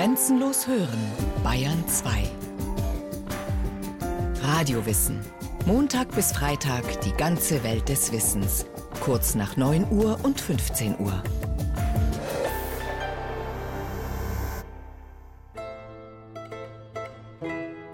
[0.00, 1.12] Grenzenlos hören,
[1.44, 2.22] Bayern 2.
[4.42, 5.20] Radiowissen.
[5.66, 8.64] Montag bis Freitag die ganze Welt des Wissens.
[9.00, 11.22] Kurz nach 9 Uhr und 15 Uhr.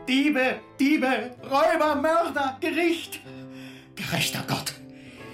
[0.06, 3.18] Diebe, Diebe, Räuber, Mörder, Gericht.
[3.96, 4.74] Gerechter Gott,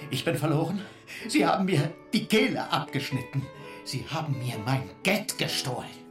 [0.09, 0.81] ich bin verloren.
[1.27, 3.45] Sie haben mir die Kehle abgeschnitten.
[3.85, 6.02] Sie haben mir mein Geld gestohlen.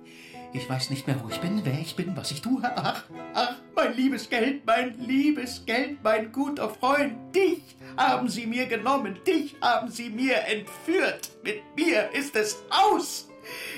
[0.55, 2.61] Ich weiß nicht mehr, wo ich bin, wer ich bin, was ich tue.
[2.63, 7.15] Ach, ach, mein liebes Geld, mein liebes Geld, mein guter Freund.
[7.35, 7.63] Dich
[7.97, 11.31] haben sie mir genommen, dich haben sie mir entführt.
[11.43, 13.29] Mit mir ist es aus.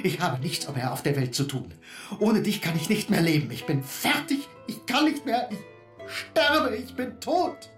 [0.02, 1.72] Ich habe nichts mehr auf der Welt zu tun.
[2.18, 3.50] Ohne dich kann ich nicht mehr leben.
[3.52, 5.58] Ich bin fertig, ich kann nicht mehr, ich
[6.06, 7.70] sterbe, ich bin tot.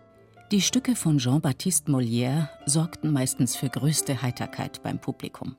[0.52, 5.56] Die Stücke von Jean-Baptiste Molière sorgten meistens für größte Heiterkeit beim Publikum.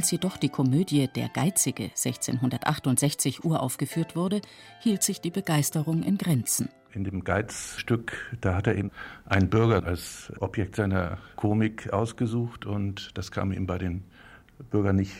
[0.00, 4.40] Als jedoch die Komödie Der Geizige 1668 uraufgeführt wurde,
[4.78, 6.70] hielt sich die Begeisterung in Grenzen.
[6.94, 8.92] In dem Geizstück, da hat er eben
[9.26, 14.04] einen Bürger als Objekt seiner Komik ausgesucht und das kam ihm bei den
[14.70, 15.12] Bürgern nicht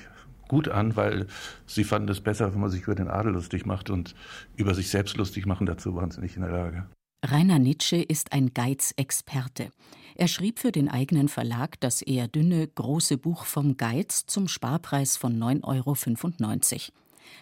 [0.48, 1.26] gut an, weil
[1.66, 4.14] sie fanden es besser, wenn man sich über den Adel lustig macht und
[4.56, 6.86] über sich selbst lustig machen, dazu waren sie nicht in der Lage.
[7.22, 9.70] Rainer Nitsche ist ein Geizexperte.
[10.14, 15.18] Er schrieb für den eigenen Verlag das eher dünne, große Buch vom Geiz zum Sparpreis
[15.18, 16.94] von 9,95 Euro.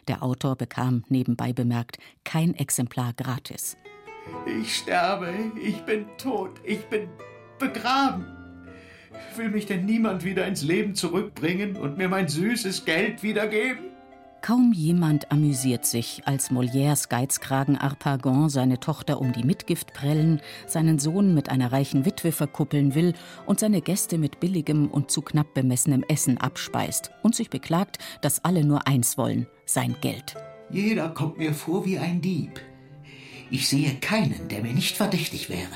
[0.09, 3.77] Der Autor bekam, nebenbei bemerkt, kein Exemplar gratis.
[4.61, 7.09] Ich sterbe, ich bin tot, ich bin
[7.61, 8.27] begraben.
[9.37, 13.88] Will mich denn niemand wieder ins Leben zurückbringen und mir mein süßes Geld wiedergeben?
[14.41, 20.99] Kaum jemand amüsiert sich, als Molières Geizkragen Arpagon seine Tochter um die Mitgift prellen, seinen
[20.99, 23.15] Sohn mit einer reichen Witwe verkuppeln will
[23.47, 28.45] und seine Gäste mit billigem und zu knapp bemessenem Essen abspeist und sich beklagt, dass
[28.45, 30.37] alle nur eins wollen: sein Geld.
[30.71, 32.61] Jeder kommt mir vor wie ein Dieb.
[33.51, 35.73] Ich sehe keinen, der mir nicht verdächtig wäre.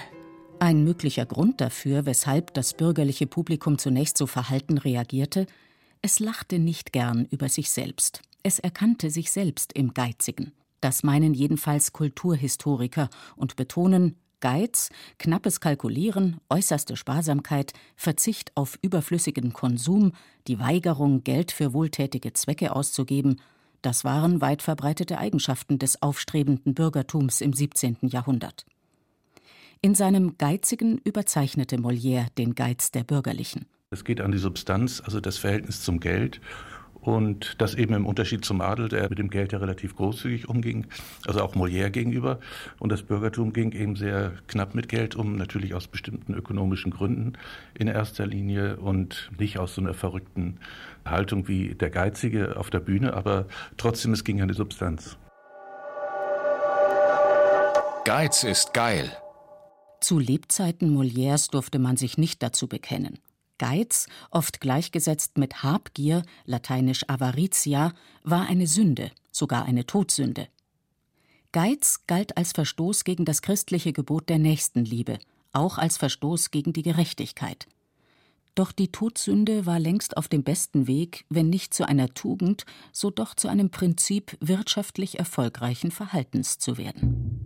[0.61, 5.47] Ein möglicher Grund dafür, weshalb das bürgerliche Publikum zunächst so verhalten reagierte,
[6.01, 8.22] es lachte nicht gern über sich selbst.
[8.42, 10.53] Es erkannte sich selbst im Geizigen.
[10.80, 20.12] Das meinen jedenfalls Kulturhistoriker und betonen, Geiz, knappes Kalkulieren, äußerste Sparsamkeit, Verzicht auf überflüssigen Konsum,
[20.48, 23.41] die Weigerung, Geld für wohltätige Zwecke auszugeben,
[23.82, 27.98] das waren weit verbreitete Eigenschaften des aufstrebenden Bürgertums im 17.
[28.03, 28.64] Jahrhundert.
[29.80, 33.66] In seinem Geizigen überzeichnete Molière den Geiz der Bürgerlichen.
[33.91, 36.41] Es geht an die Substanz, also das Verhältnis zum Geld
[37.03, 40.87] und das eben im Unterschied zum Adel, der mit dem Geld ja relativ großzügig umging,
[41.27, 42.39] also auch Molière gegenüber.
[42.79, 47.35] Und das Bürgertum ging eben sehr knapp mit Geld um, natürlich aus bestimmten ökonomischen Gründen
[47.75, 50.59] in erster Linie und nicht aus so einer verrückten
[51.05, 53.47] Haltung wie der Geizige auf der Bühne, aber
[53.77, 55.19] trotzdem, es ging an die Substanz.
[58.05, 59.11] Geiz ist geil.
[60.01, 63.19] Zu Lebzeiten Molières durfte man sich nicht dazu bekennen.
[63.62, 67.93] Geiz, oft gleichgesetzt mit Habgier, lateinisch avaritia,
[68.25, 70.49] war eine Sünde, sogar eine Todsünde.
[71.53, 75.21] Geiz galt als Verstoß gegen das christliche Gebot der Nächstenliebe,
[75.53, 77.69] auch als Verstoß gegen die Gerechtigkeit.
[78.56, 83.11] Doch die Todsünde war längst auf dem besten Weg, wenn nicht zu einer Tugend, so
[83.11, 87.41] doch zu einem Prinzip wirtschaftlich erfolgreichen Verhaltens zu werden.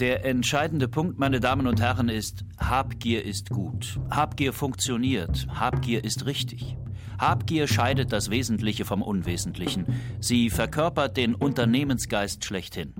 [0.00, 4.00] Der entscheidende Punkt, meine Damen und Herren, ist, Habgier ist gut.
[4.10, 5.46] Habgier funktioniert.
[5.48, 6.76] Habgier ist richtig.
[7.16, 9.86] Habgier scheidet das Wesentliche vom Unwesentlichen.
[10.18, 12.92] Sie verkörpert den Unternehmensgeist schlechthin.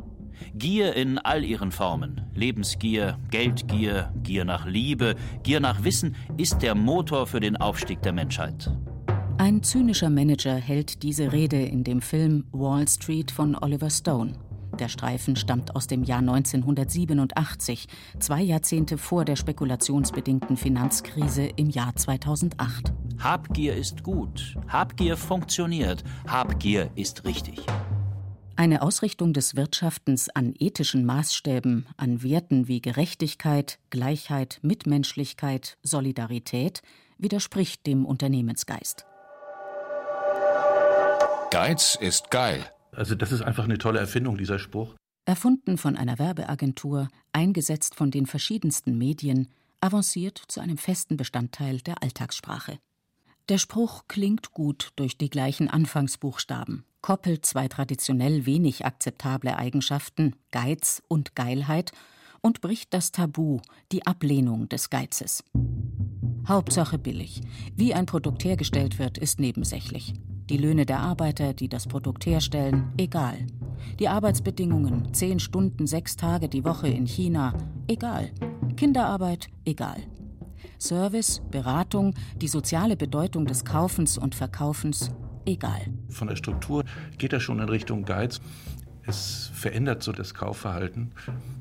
[0.55, 6.77] Gier in all ihren Formen, Lebensgier, Geldgier, Gier nach Liebe, Gier nach Wissen, ist der
[6.77, 8.71] Motor für den Aufstieg der Menschheit.
[9.37, 14.35] Ein zynischer Manager hält diese Rede in dem Film Wall Street von Oliver Stone.
[14.77, 17.87] Der Streifen stammt aus dem Jahr 1987,
[18.19, 22.93] zwei Jahrzehnte vor der spekulationsbedingten Finanzkrise im Jahr 2008.
[23.19, 27.65] Habgier ist gut, Habgier funktioniert, Habgier ist richtig.
[28.57, 36.83] Eine Ausrichtung des Wirtschaftens an ethischen Maßstäben, an Werten wie Gerechtigkeit, Gleichheit, Mitmenschlichkeit, Solidarität
[37.19, 39.07] widerspricht dem Unternehmensgeist.
[41.51, 42.65] Geiz ist geil.
[42.97, 44.95] Also das ist einfach eine tolle Erfindung, dieser Spruch.
[45.27, 49.49] Erfunden von einer Werbeagentur, eingesetzt von den verschiedensten Medien,
[49.81, 52.79] avanciert zu einem festen Bestandteil der Alltagssprache.
[53.49, 61.03] Der Spruch klingt gut durch die gleichen Anfangsbuchstaben, koppelt zwei traditionell wenig akzeptable Eigenschaften, Geiz
[61.09, 61.93] und Geilheit,
[62.41, 65.45] und bricht das Tabu, die Ablehnung des Geizes.
[66.47, 67.41] Hauptsache billig.
[67.75, 70.13] Wie ein Produkt hergestellt wird, ist nebensächlich.
[70.51, 73.47] Die Löhne der Arbeiter, die das Produkt herstellen, egal.
[73.99, 77.55] Die Arbeitsbedingungen, zehn Stunden, sechs Tage die Woche in China,
[77.89, 78.31] egal.
[78.77, 79.97] Kinderarbeit, egal.
[80.79, 85.11] Service, Beratung, die soziale Bedeutung des Kaufens und Verkaufens,
[85.47, 85.81] egal.
[86.11, 86.85] Von der Struktur
[87.17, 88.41] geht das schon in Richtung Geiz.
[89.07, 91.13] Es verändert so das Kaufverhalten.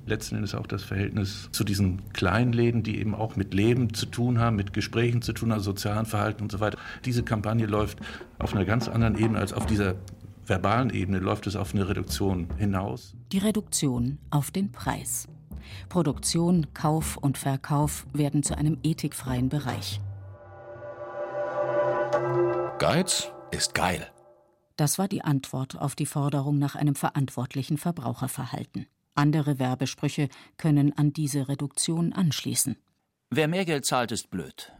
[0.05, 4.05] Letzten Endes auch das Verhältnis zu diesen kleinen Läden, die eben auch mit Leben zu
[4.05, 6.77] tun haben, mit Gesprächen zu tun haben, sozialen Verhalten und so weiter.
[7.05, 7.99] Diese Kampagne läuft
[8.39, 9.95] auf einer ganz anderen Ebene als auf dieser
[10.45, 13.13] verbalen Ebene, läuft es auf eine Reduktion hinaus.
[13.31, 15.27] Die Reduktion auf den Preis.
[15.89, 19.99] Produktion, Kauf und Verkauf werden zu einem ethikfreien Bereich.
[22.79, 24.07] Geiz ist geil.
[24.75, 28.87] Das war die Antwort auf die Forderung nach einem verantwortlichen Verbraucherverhalten.
[29.15, 32.77] Andere Werbesprüche können an diese Reduktion anschließen.
[33.29, 34.73] Wer mehr Geld zahlt, ist blöd.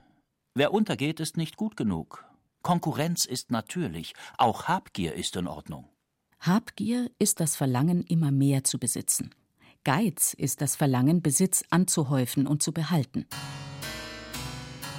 [0.55, 2.25] Wer untergeht, ist nicht gut genug.
[2.63, 4.13] Konkurrenz ist natürlich.
[4.37, 5.89] Auch Habgier ist in Ordnung.
[6.39, 9.33] Habgier ist das Verlangen, immer mehr zu besitzen.
[9.83, 13.25] Geiz ist das Verlangen, Besitz anzuhäufen und zu behalten.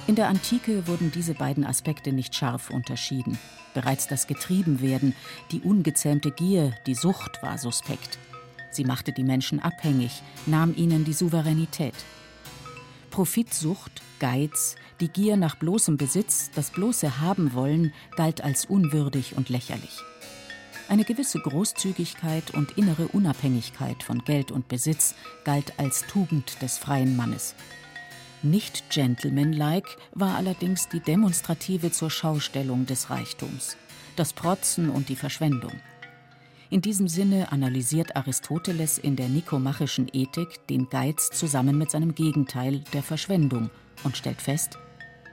[0.07, 3.39] In der Antike wurden diese beiden Aspekte nicht scharf unterschieden.
[3.73, 5.15] Bereits das Getriebenwerden,
[5.51, 8.19] die ungezähmte Gier, die Sucht war suspekt.
[8.69, 11.95] Sie machte die Menschen abhängig, nahm ihnen die Souveränität.
[13.09, 19.49] Profitsucht, Geiz, die Gier nach bloßem Besitz, das bloße Haben wollen, galt als unwürdig und
[19.49, 20.01] lächerlich.
[20.87, 25.15] Eine gewisse Großzügigkeit und innere Unabhängigkeit von Geld und Besitz
[25.45, 27.55] galt als Tugend des freien Mannes.
[28.45, 33.75] Nicht gentlemanlike war allerdings die demonstrative zur Schaustellung des Reichtums,
[34.17, 35.71] das Protzen und die Verschwendung.
[36.69, 42.83] In diesem Sinne analysiert Aristoteles in der nikomachischen Ethik den Geiz zusammen mit seinem Gegenteil,
[42.93, 43.71] der Verschwendung,
[44.03, 44.77] und stellt fest,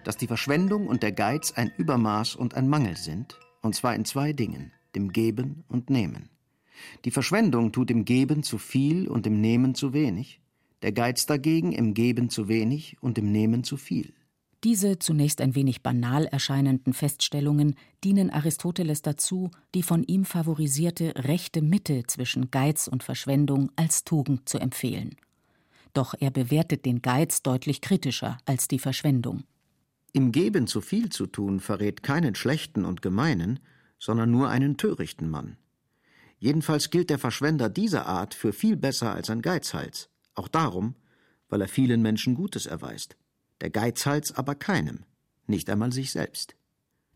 [0.04, 4.06] dass die Verschwendung und der Geiz ein Übermaß und ein Mangel sind, und zwar in
[4.06, 6.30] zwei Dingen dem Geben und Nehmen.
[7.04, 10.41] Die Verschwendung tut im Geben zu viel und im Nehmen zu wenig,
[10.82, 14.12] der Geiz dagegen im Geben zu wenig und im Nehmen zu viel.
[14.64, 17.74] Diese zunächst ein wenig banal erscheinenden Feststellungen
[18.04, 24.48] dienen Aristoteles dazu, die von ihm favorisierte rechte Mitte zwischen Geiz und Verschwendung als Tugend
[24.48, 25.16] zu empfehlen.
[25.94, 29.42] Doch er bewertet den Geiz deutlich kritischer als die Verschwendung.
[30.12, 33.58] Im Geben zu viel zu tun verrät keinen schlechten und gemeinen,
[33.98, 35.56] sondern nur einen törichten Mann.
[36.38, 40.94] Jedenfalls gilt der Verschwender dieser Art für viel besser als ein Geizhals, auch darum,
[41.48, 43.16] weil er vielen Menschen Gutes erweist,
[43.60, 45.04] der Geizhals aber keinem,
[45.46, 46.54] nicht einmal sich selbst.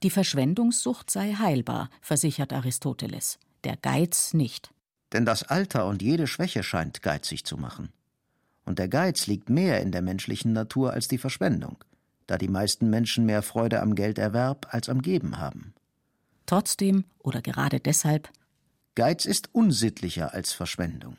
[0.02, 4.70] Die Verschwendungssucht sei heilbar, versichert Aristoteles, der Geiz nicht.
[5.12, 7.92] Denn das Alter und jede Schwäche scheint geizig zu machen.
[8.64, 11.82] Und der Geiz liegt mehr in der menschlichen Natur als die Verschwendung,
[12.26, 15.72] da die meisten Menschen mehr Freude am Gelderwerb als am Geben haben.
[16.44, 18.30] Trotzdem oder gerade deshalb
[18.94, 21.16] Geiz ist unsittlicher als Verschwendung.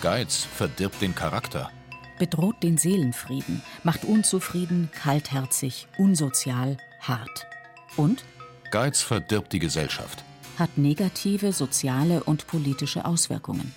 [0.00, 1.72] Geiz verdirbt den Charakter.
[2.20, 7.46] Bedroht den Seelenfrieden, macht unzufrieden, kaltherzig, unsozial, hart.
[7.96, 8.24] Und?
[8.70, 10.22] Geiz verdirbt die Gesellschaft.
[10.56, 13.74] Hat negative soziale und politische Auswirkungen.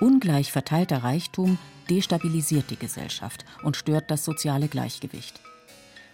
[0.00, 1.58] Ungleich verteilter Reichtum
[1.88, 5.40] destabilisiert die Gesellschaft und stört das soziale Gleichgewicht.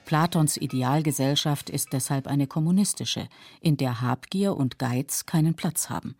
[0.05, 3.29] Platons Idealgesellschaft ist deshalb eine kommunistische,
[3.62, 6.15] in der Habgier und Geiz keinen Platz haben.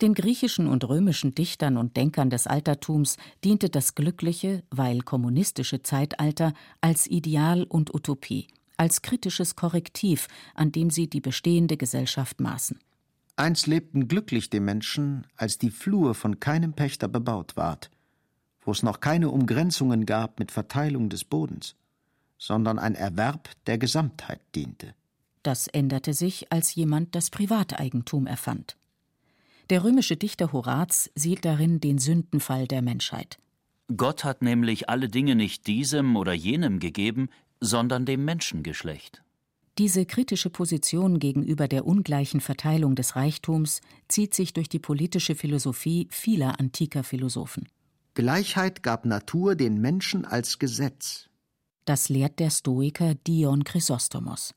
[0.00, 6.52] Den griechischen und römischen Dichtern und Denkern des Altertums diente das glückliche, weil kommunistische Zeitalter
[6.80, 12.78] als Ideal und Utopie, als kritisches Korrektiv, an dem sie die bestehende Gesellschaft maßen.
[13.36, 17.90] Einst lebten glücklich die Menschen, als die Flur von keinem Pächter bebaut ward,
[18.60, 21.76] wo es noch keine Umgrenzungen gab mit Verteilung des Bodens
[22.44, 24.94] sondern ein Erwerb der Gesamtheit diente.
[25.42, 28.76] Das änderte sich, als jemand das Privateigentum erfand.
[29.70, 33.38] Der römische Dichter Horaz sieht darin den Sündenfall der Menschheit.
[33.96, 37.28] Gott hat nämlich alle Dinge nicht diesem oder jenem gegeben,
[37.60, 39.22] sondern dem Menschengeschlecht.
[39.78, 46.06] Diese kritische Position gegenüber der ungleichen Verteilung des Reichtums zieht sich durch die politische Philosophie
[46.10, 47.68] vieler antiker Philosophen.
[48.14, 51.28] Gleichheit gab Natur den Menschen als Gesetz,
[51.84, 54.54] das lehrt der Stoiker Dion Chrysostomos.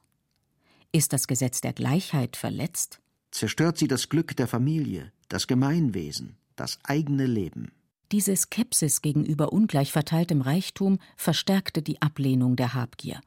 [0.93, 3.01] Ist das Gesetz der Gleichheit verletzt?
[3.37, 7.71] Zerstört sie das Glück der Familie, das Gemeinwesen, das eigene Leben.
[8.11, 13.21] Diese Skepsis gegenüber ungleich verteiltem Reichtum verstärkte die Ablehnung der Habgier.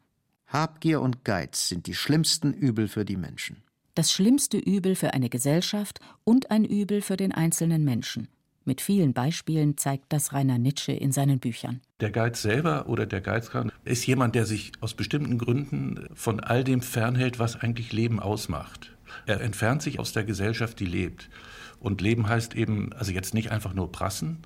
[0.49, 3.63] Habgier und Geiz sind die schlimmsten Übel für die Menschen.
[3.95, 8.27] Das schlimmste Übel für eine Gesellschaft und ein Übel für den einzelnen Menschen.
[8.65, 11.83] Mit vielen Beispielen zeigt das Rainer Nitsche in seinen Büchern.
[12.01, 16.65] Der Geiz selber oder der Geizkrank ist jemand, der sich aus bestimmten Gründen von all
[16.65, 18.97] dem fernhält, was eigentlich Leben ausmacht.
[19.27, 21.31] Er entfernt sich aus der Gesellschaft, die lebt.
[21.79, 24.39] Und Leben heißt eben, also jetzt nicht einfach nur prassen,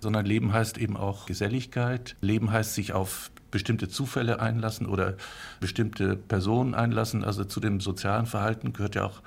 [0.00, 2.16] sondern Leben heißt eben auch Geselligkeit.
[2.20, 5.16] Leben heißt sich auf bestimmte Zufälle einlassen oder
[5.60, 7.24] bestimmte Personen einlassen.
[7.24, 9.22] Also zu dem sozialen Verhalten gehört ja auch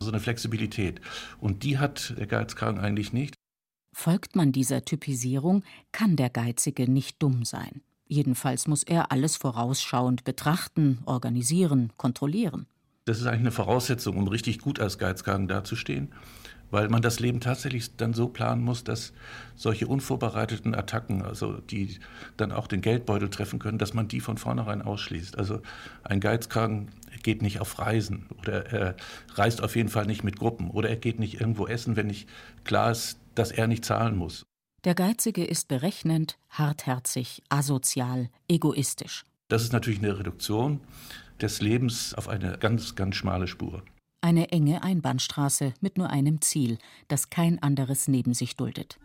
[0.00, 1.00] so eine Flexibilität.
[1.40, 3.34] Und die hat der Geizkrank eigentlich nicht.
[3.94, 7.82] Folgt man dieser Typisierung, kann der Geizige nicht dumm sein.
[8.06, 12.66] Jedenfalls muss er alles vorausschauend betrachten, organisieren, kontrollieren.
[13.06, 16.12] Das ist eigentlich eine Voraussetzung, um richtig gut als Geizkragen dazustehen
[16.74, 19.12] weil man das Leben tatsächlich dann so planen muss, dass
[19.54, 21.98] solche unvorbereiteten Attacken, also die
[22.36, 25.38] dann auch den Geldbeutel treffen können, dass man die von vornherein ausschließt.
[25.38, 25.60] Also
[26.02, 26.88] ein Geizkragen
[27.22, 28.96] geht nicht auf Reisen oder er
[29.34, 32.28] reist auf jeden Fall nicht mit Gruppen oder er geht nicht irgendwo essen, wenn nicht
[32.64, 34.44] klar ist, dass er nicht zahlen muss.
[34.84, 39.24] Der Geizige ist berechnend, hartherzig, asozial, egoistisch.
[39.48, 40.80] Das ist natürlich eine Reduktion
[41.40, 43.82] des Lebens auf eine ganz, ganz schmale Spur.
[44.20, 48.98] Eine enge Einbahnstraße mit nur einem Ziel, das kein anderes neben sich duldet.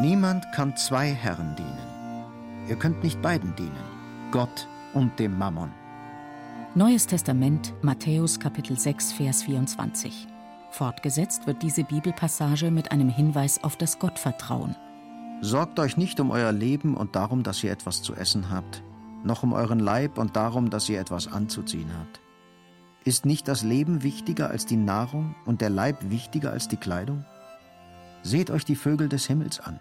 [0.00, 2.68] Niemand kann zwei Herren dienen.
[2.68, 5.72] Ihr könnt nicht beiden dienen, Gott und dem Mammon.
[6.74, 10.28] Neues Testament, Matthäus Kapitel 6, Vers 24.
[10.70, 14.76] Fortgesetzt wird diese Bibelpassage mit einem Hinweis auf das Gottvertrauen.
[15.40, 18.82] Sorgt euch nicht um euer Leben und darum, dass ihr etwas zu essen habt,
[19.28, 22.20] noch um euren Leib und darum, dass ihr etwas anzuziehen habt.
[23.04, 27.24] Ist nicht das Leben wichtiger als die Nahrung und der Leib wichtiger als die Kleidung?
[28.24, 29.78] Seht euch die Vögel des Himmels an.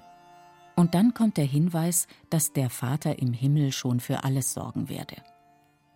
[0.76, 5.16] Und dann kommt der Hinweis, dass der Vater im Himmel schon für alles sorgen werde.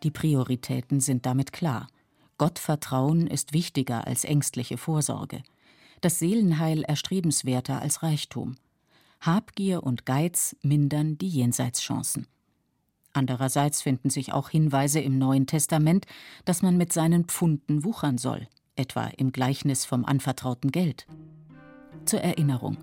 [0.01, 1.87] Die Prioritäten sind damit klar.
[2.39, 5.43] Gottvertrauen ist wichtiger als ängstliche Vorsorge.
[6.01, 8.55] Das Seelenheil erstrebenswerter als Reichtum.
[9.19, 12.25] Habgier und Geiz mindern die Jenseitschancen.
[13.13, 16.05] Andererseits finden sich auch Hinweise im Neuen Testament,
[16.45, 21.07] dass man mit seinen Pfunden wuchern soll, etwa im Gleichnis vom anvertrauten Geld.
[22.05, 22.77] Zur Erinnerung.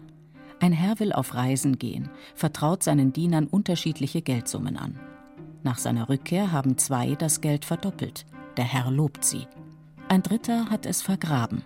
[0.61, 4.99] Ein Herr will auf Reisen gehen, vertraut seinen Dienern unterschiedliche Geldsummen an.
[5.62, 8.26] Nach seiner Rückkehr haben zwei das Geld verdoppelt.
[8.56, 9.47] Der Herr lobt sie.
[10.08, 11.62] Ein dritter hat es vergraben.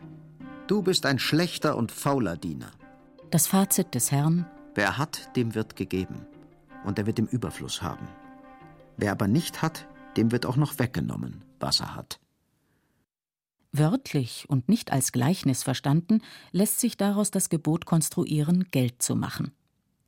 [0.67, 2.71] Du bist ein schlechter und fauler Diener.
[3.31, 6.27] Das Fazit des Herrn Wer hat, dem wird gegeben,
[6.85, 8.09] und er wird im Überfluss haben.
[9.03, 12.21] Wer aber nicht hat, dem wird auch noch weggenommen, was er hat.
[13.73, 19.51] Wörtlich und nicht als Gleichnis verstanden, lässt sich daraus das Gebot konstruieren, Geld zu machen.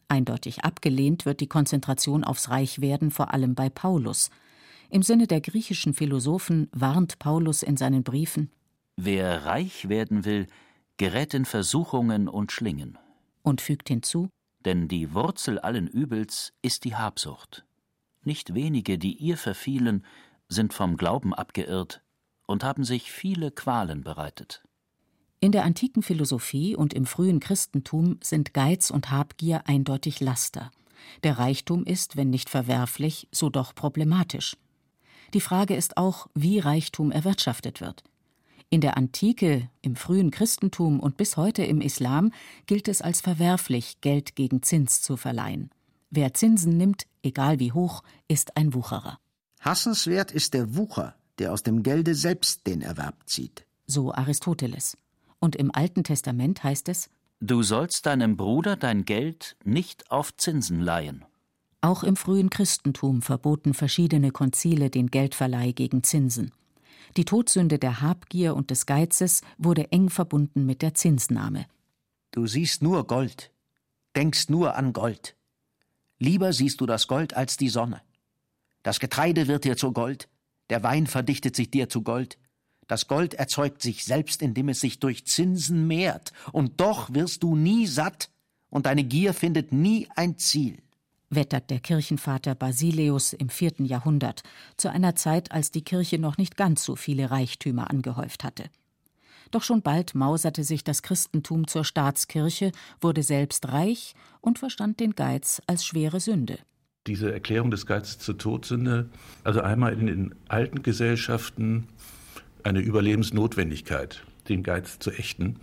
[0.06, 4.30] Eindeutig abgelehnt wird die Konzentration aufs Reichwerden vor allem bei Paulus.
[4.90, 8.52] Im Sinne der griechischen Philosophen warnt Paulus in seinen Briefen
[8.94, 10.46] Wer reich werden will,
[10.98, 12.96] gerät in Versuchungen und Schlingen.
[13.42, 14.28] Und fügt hinzu
[14.64, 17.63] Denn die Wurzel allen Übels ist die Habsucht.
[18.24, 20.04] Nicht wenige, die ihr verfielen,
[20.48, 22.02] sind vom Glauben abgeirrt
[22.46, 24.62] und haben sich viele Qualen bereitet.
[25.40, 30.70] In der antiken Philosophie und im frühen Christentum sind Geiz und Habgier eindeutig Laster.
[31.22, 34.56] Der Reichtum ist, wenn nicht verwerflich, so doch problematisch.
[35.34, 38.04] Die Frage ist auch, wie Reichtum erwirtschaftet wird.
[38.70, 42.32] In der Antike, im frühen Christentum und bis heute im Islam
[42.66, 45.70] gilt es als verwerflich, Geld gegen Zins zu verleihen.
[46.10, 49.18] Wer Zinsen nimmt, egal wie hoch, ist ein Wucherer.
[49.60, 53.66] Hassenswert ist der Wucher, der aus dem Gelde selbst den Erwerb zieht.
[53.86, 54.96] So Aristoteles.
[55.40, 60.80] Und im Alten Testament heißt es: Du sollst deinem Bruder dein Geld nicht auf Zinsen
[60.80, 61.24] leihen.
[61.80, 66.52] Auch im frühen Christentum verboten verschiedene Konzile den Geldverleih gegen Zinsen.
[67.18, 71.66] Die Todsünde der Habgier und des Geizes wurde eng verbunden mit der Zinsnahme.
[72.30, 73.52] Du siehst nur Gold,
[74.16, 75.36] denkst nur an Gold.
[76.18, 78.00] Lieber siehst du das Gold als die Sonne.
[78.82, 80.28] Das Getreide wird dir zu Gold,
[80.70, 82.38] der Wein verdichtet sich dir zu Gold.
[82.86, 87.56] Das Gold erzeugt sich selbst, indem es sich durch Zinsen mehrt, und doch wirst du
[87.56, 88.30] nie satt,
[88.68, 90.82] und deine Gier findet nie ein Ziel.
[91.30, 94.42] Wettert der Kirchenvater Basileus im vierten Jahrhundert,
[94.76, 98.64] zu einer Zeit, als die Kirche noch nicht ganz so viele Reichtümer angehäuft hatte.
[99.50, 105.14] Doch schon bald mauserte sich das Christentum zur Staatskirche, wurde selbst reich und verstand den
[105.14, 106.58] Geiz als schwere Sünde.
[107.06, 109.10] Diese Erklärung des Geizes zur Todsünde,
[109.42, 111.86] also einmal in den alten Gesellschaften
[112.62, 115.58] eine Überlebensnotwendigkeit, den Geiz zu ächten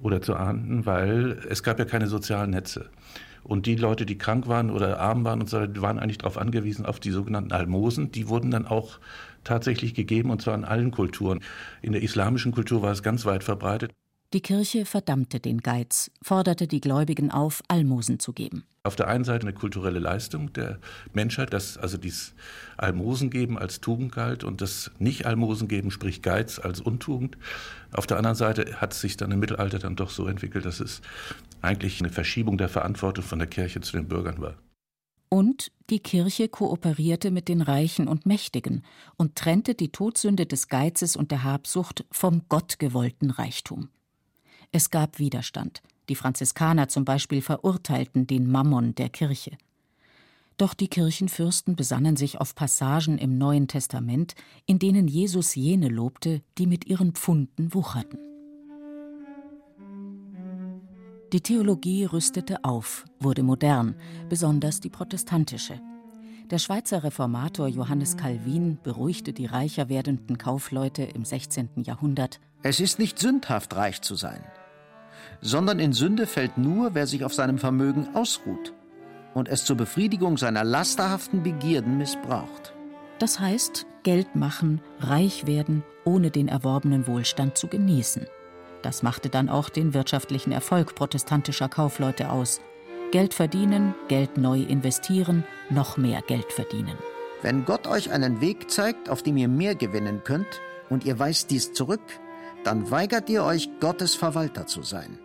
[0.00, 2.90] oder zu ahnden, weil es gab ja keine sozialen Netze.
[3.44, 6.38] Und die Leute, die krank waren oder arm waren und so, die waren eigentlich darauf
[6.38, 8.12] angewiesen, auf die sogenannten Almosen.
[8.12, 8.98] Die wurden dann auch
[9.44, 11.40] tatsächlich gegeben, und zwar in allen Kulturen.
[11.80, 13.92] In der islamischen Kultur war es ganz weit verbreitet.
[14.32, 18.64] Die Kirche verdammte den Geiz, forderte die Gläubigen auf, Almosen zu geben.
[18.84, 20.78] Auf der einen Seite eine kulturelle Leistung der
[21.12, 22.34] Menschheit, dass also dies
[22.78, 27.36] Almosen geben als Tugend galt und das Nicht-Almosen geben, sprich Geiz als Untugend.
[27.92, 31.02] Auf der anderen Seite hat sich dann im Mittelalter dann doch so entwickelt, dass es
[31.60, 34.54] eigentlich eine Verschiebung der Verantwortung von der Kirche zu den Bürgern war.
[35.32, 38.84] Und die Kirche kooperierte mit den Reichen und Mächtigen
[39.16, 43.88] und trennte die Todsünde des Geizes und der Habsucht vom gottgewollten Reichtum.
[44.72, 45.80] Es gab Widerstand.
[46.10, 49.56] Die Franziskaner zum Beispiel verurteilten den Mammon der Kirche.
[50.58, 54.34] Doch die Kirchenfürsten besannen sich auf Passagen im Neuen Testament,
[54.66, 58.31] in denen Jesus jene lobte, die mit ihren Pfunden wucherten.
[61.32, 63.94] Die Theologie rüstete auf, wurde modern,
[64.28, 65.80] besonders die protestantische.
[66.50, 71.70] Der Schweizer Reformator Johannes Calvin beruhigte die reicher werdenden Kaufleute im 16.
[71.84, 72.40] Jahrhundert.
[72.62, 74.44] Es ist nicht sündhaft, reich zu sein
[75.40, 78.72] sondern in Sünde fällt nur, wer sich auf seinem Vermögen ausruht
[79.34, 82.74] und es zur Befriedigung seiner lasterhaften Begierden missbraucht.
[83.18, 88.26] Das heißt, Geld machen, reich werden, ohne den erworbenen Wohlstand zu genießen.
[88.82, 92.60] Das machte dann auch den wirtschaftlichen Erfolg protestantischer Kaufleute aus.
[93.12, 96.96] Geld verdienen, Geld neu investieren, noch mehr Geld verdienen.
[97.42, 100.60] Wenn Gott euch einen Weg zeigt, auf dem ihr mehr gewinnen könnt,
[100.90, 102.02] und ihr weist dies zurück,
[102.64, 105.18] dann weigert ihr euch, Gottes Verwalter zu sein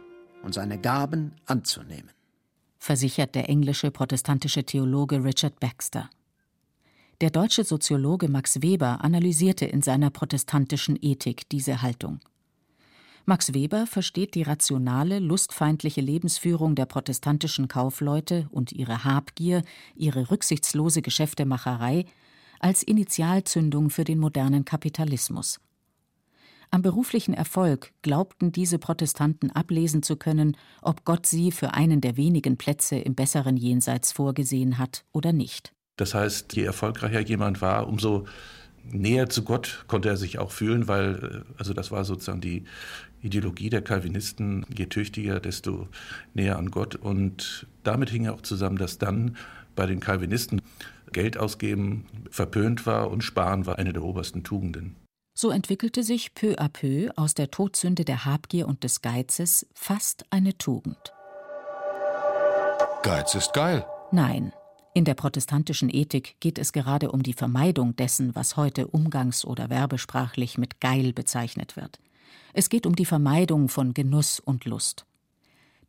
[0.44, 2.12] und seine Gaben anzunehmen.
[2.80, 6.10] Versichert der englische protestantische Theologe Richard Baxter.
[7.22, 12.20] Der deutsche Soziologe Max Weber analysierte in seiner protestantischen Ethik diese Haltung.
[13.30, 19.64] Max Weber versteht die rationale, lustfeindliche Lebensführung der protestantischen Kaufleute und ihre Habgier,
[19.96, 22.06] ihre rücksichtslose Geschäftemacherei
[22.62, 25.60] als Initialzündung für den modernen Kapitalismus.
[26.72, 32.16] Am beruflichen Erfolg glaubten diese Protestanten ablesen zu können, ob Gott sie für einen der
[32.16, 35.74] wenigen Plätze im besseren Jenseits vorgesehen hat oder nicht.
[35.98, 38.26] Das heißt, je erfolgreicher jemand war, umso
[38.92, 42.66] näher zu Gott konnte er sich auch fühlen, weil äh, also das war sozusagen die
[43.22, 45.88] Ideologie der Calvinisten, je tüchtiger, desto
[46.34, 46.96] näher an Gott.
[46.96, 49.36] Und damit hing auch zusammen, dass dann
[49.76, 50.62] bei den Calvinisten
[51.12, 54.96] Geld ausgeben verpönt war und Sparen war eine der obersten Tugenden.
[55.34, 60.26] So entwickelte sich peu à peu aus der Todsünde der Habgier und des Geizes fast
[60.32, 61.14] eine Tugend.
[63.04, 63.86] Geiz ist geil.
[64.12, 64.52] Nein,
[64.98, 69.70] in der protestantischen Ethik geht es gerade um die Vermeidung dessen, was heute umgangs- oder
[69.70, 72.00] werbesprachlich mit geil bezeichnet wird.
[72.52, 75.06] Es geht um die Vermeidung von Genuss und Lust.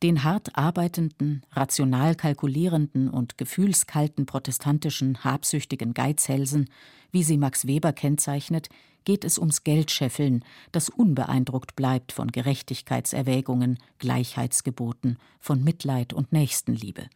[0.03, 6.69] Den hart arbeitenden, rational kalkulierenden und gefühlskalten protestantischen, habsüchtigen Geizhälsen,
[7.11, 8.69] wie sie Max Weber kennzeichnet,
[9.07, 17.09] geht es ums Geldscheffeln, das unbeeindruckt bleibt von Gerechtigkeitserwägungen, Gleichheitsgeboten, von Mitleid und Nächstenliebe.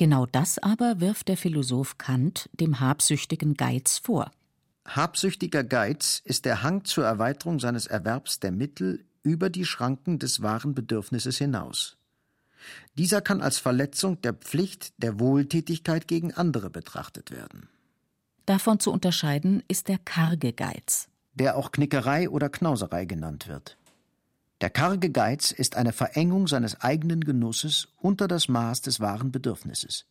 [0.00, 4.30] Genau das aber wirft der Philosoph Kant dem habsüchtigen Geiz vor.
[4.88, 10.40] Habsüchtiger Geiz ist der Hang zur Erweiterung seines Erwerbs der Mittel über die Schranken des
[10.40, 11.98] wahren Bedürfnisses hinaus.
[12.94, 17.68] Dieser kann als Verletzung der Pflicht der Wohltätigkeit gegen andere betrachtet werden.
[18.46, 21.10] Davon zu unterscheiden ist der karge Geiz.
[21.34, 23.76] Der auch Knickerei oder Knauserei genannt wird.
[24.60, 30.06] Der karge Geiz ist eine Verengung seines eigenen Genusses unter das Maß des wahren Bedürfnisses.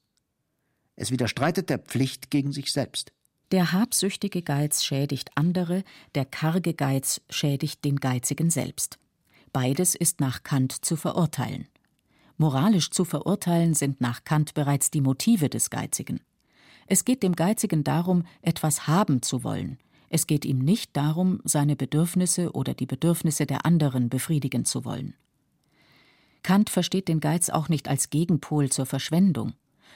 [0.96, 3.14] Es widerstreitet der Pflicht gegen sich selbst.
[3.52, 5.84] Der habsüchtige Geiz schädigt andere,
[6.16, 8.98] der karge Geiz schädigt den Geizigen selbst.
[9.54, 11.68] Beides ist nach Kant zu verurteilen.
[12.38, 16.22] Moralisch zu verurteilen sind nach Kant bereits die Motive des Geizigen.
[16.88, 19.78] Es geht dem Geizigen darum, etwas haben zu wollen.
[20.10, 25.14] Es geht ihm nicht darum, seine Bedürfnisse oder die Bedürfnisse der anderen befriedigen zu wollen.
[26.44, 29.54] Kant versteht den Geiz auch nicht als Gegenpol zur Verschwendung.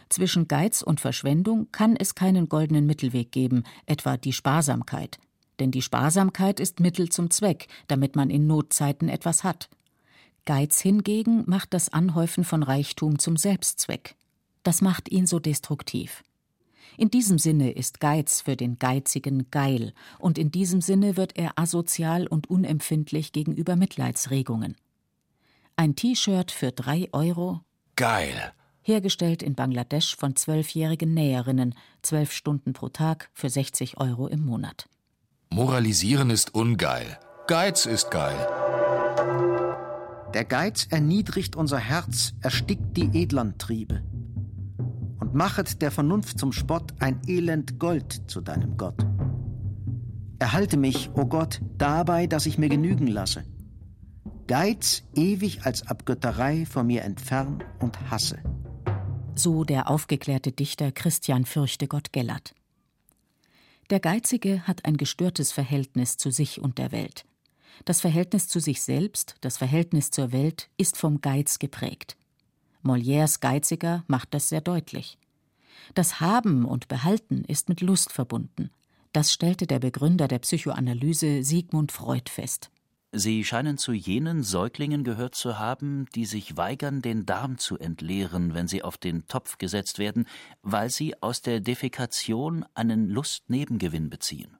[0.09, 5.19] Zwischen Geiz und Verschwendung kann es keinen goldenen Mittelweg geben, etwa die Sparsamkeit.
[5.59, 9.69] Denn die Sparsamkeit ist Mittel zum Zweck, damit man in Notzeiten etwas hat.
[10.45, 14.15] Geiz hingegen macht das Anhäufen von Reichtum zum Selbstzweck.
[14.63, 16.23] Das macht ihn so destruktiv.
[16.97, 21.57] In diesem Sinne ist Geiz für den Geizigen geil, und in diesem Sinne wird er
[21.57, 24.75] asozial und unempfindlich gegenüber Mitleidsregungen.
[25.75, 27.61] Ein T-Shirt für drei Euro.
[27.95, 28.53] Geil.
[28.81, 34.87] Hergestellt in Bangladesch von zwölfjährigen Näherinnen, zwölf Stunden pro Tag für 60 Euro im Monat.
[35.49, 37.17] Moralisieren ist ungeil.
[37.47, 38.47] Geiz ist geil.
[40.33, 44.01] Der Geiz erniedrigt unser Herz, erstickt die edlern Triebe
[45.33, 49.05] machet der Vernunft zum Spott ein Elend Gold zu deinem Gott.
[50.39, 53.43] Erhalte mich, o oh Gott, dabei, dass ich mir genügen lasse.
[54.47, 58.39] Geiz ewig als Abgötterei von mir entfern und hasse.
[59.35, 62.53] So der aufgeklärte Dichter Christian Fürchtegott Gellert.
[63.89, 67.25] Der Geizige hat ein gestörtes Verhältnis zu sich und der Welt.
[67.85, 72.17] Das Verhältnis zu sich selbst, das Verhältnis zur Welt ist vom Geiz geprägt.
[72.83, 75.17] Molières Geiziger macht das sehr deutlich.
[75.93, 78.69] Das Haben und Behalten ist mit Lust verbunden.
[79.11, 82.71] Das stellte der Begründer der Psychoanalyse Sigmund Freud fest.
[83.15, 88.55] Sie scheinen zu jenen Säuglingen gehört zu haben, die sich weigern, den Darm zu entleeren,
[88.55, 90.25] wenn sie auf den Topf gesetzt werden,
[90.63, 94.57] weil sie aus der Defekation einen Lustnebengewinn beziehen.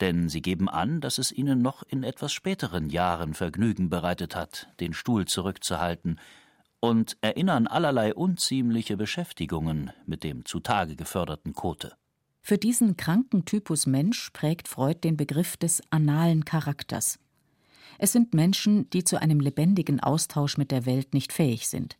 [0.00, 4.68] Denn sie geben an, dass es ihnen noch in etwas späteren Jahren Vergnügen bereitet hat,
[4.80, 6.20] den Stuhl zurückzuhalten,
[6.80, 11.94] und erinnern allerlei unziemliche Beschäftigungen mit dem zutage geförderten Kote.
[12.42, 17.18] Für diesen kranken Typus Mensch prägt Freud den Begriff des analen Charakters.
[17.98, 21.96] Es sind Menschen, die zu einem lebendigen Austausch mit der Welt nicht fähig sind.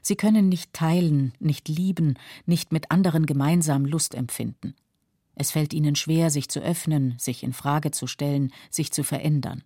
[0.00, 4.74] Sie können nicht teilen, nicht lieben, nicht mit anderen gemeinsam Lust empfinden.
[5.34, 9.62] Es fällt ihnen schwer, sich zu öffnen, sich in Frage zu stellen, sich zu verändern.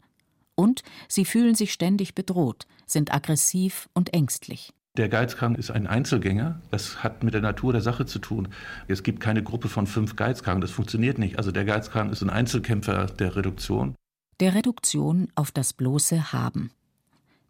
[0.57, 4.73] Und sie fühlen sich ständig bedroht, sind aggressiv und ängstlich.
[4.97, 6.61] Der Geizkrank ist ein Einzelgänger.
[6.71, 8.49] Das hat mit der Natur der Sache zu tun.
[8.88, 10.62] Es gibt keine Gruppe von fünf Geizkranken.
[10.62, 11.38] Das funktioniert nicht.
[11.38, 13.95] Also der Geizkrank ist ein Einzelkämpfer der Reduktion
[14.40, 16.71] der Reduktion auf das bloße Haben.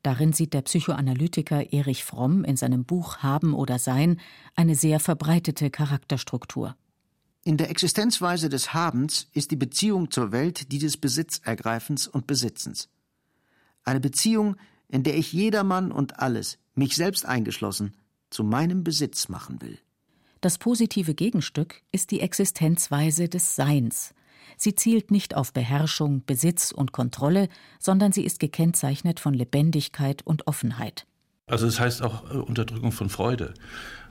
[0.03, 4.21] Darin sieht der Psychoanalytiker Erich Fromm in seinem Buch Haben oder Sein
[4.55, 6.77] eine sehr verbreitete Charakterstruktur.
[7.42, 12.88] In der Existenzweise des Habens ist die Beziehung zur Welt die des Besitzergreifens und Besitzens.
[13.87, 14.57] Eine Beziehung,
[14.88, 17.94] in der ich jedermann und alles, mich selbst eingeschlossen,
[18.29, 19.79] zu meinem Besitz machen will.
[20.42, 24.12] Das positive Gegenstück ist die Existenzweise des Seins,
[24.57, 30.46] Sie zielt nicht auf Beherrschung, Besitz und Kontrolle, sondern sie ist gekennzeichnet von Lebendigkeit und
[30.46, 31.07] Offenheit.
[31.49, 33.55] Also es das heißt auch äh, Unterdrückung von Freude.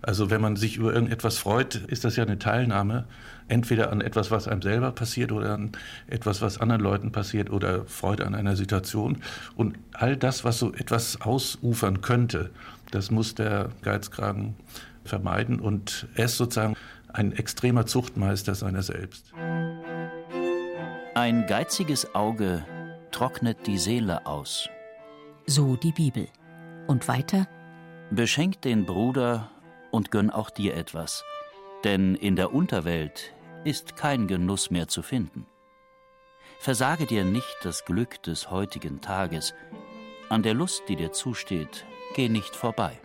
[0.01, 3.05] Also wenn man sich über irgendetwas freut, ist das ja eine Teilnahme,
[3.49, 5.73] entweder an etwas, was einem selber passiert oder an
[6.07, 9.17] etwas, was anderen Leuten passiert oder Freude an einer Situation.
[9.57, 12.51] Und all das, was so etwas ausufern könnte,
[12.91, 14.55] das muss der Geizkragen
[15.03, 16.77] vermeiden und er ist sozusagen
[17.11, 19.33] ein extremer Zuchtmeister seiner selbst.
[21.15, 22.63] Ein geiziges Auge
[23.11, 24.69] trocknet die Seele aus.
[25.47, 26.27] So die Bibel.
[26.87, 27.47] Und weiter?
[28.11, 29.49] Beschenk den Bruder
[29.91, 31.23] und gönn auch dir etwas,
[31.83, 35.47] denn in der Unterwelt ist kein Genuss mehr zu finden.
[36.59, 39.55] Versage dir nicht das Glück des heutigen Tages,
[40.29, 42.99] an der Lust, die dir zusteht, geh nicht vorbei.